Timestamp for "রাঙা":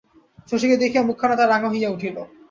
1.49-1.69